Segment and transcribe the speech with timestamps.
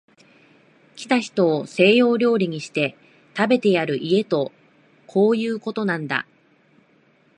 [0.95, 2.97] 来た人を西洋料理にして、
[3.37, 4.51] 食べてやる家と
[5.05, 6.25] こういうことなんだ